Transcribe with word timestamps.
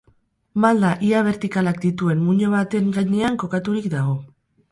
Malda 0.63 0.93
ia 1.09 1.19
bertikalak 1.27 1.77
dituen 1.83 2.25
muino 2.29 2.49
baten 2.55 2.89
gainean 2.97 3.39
kokaturik 3.45 3.93
dago. 3.95 4.19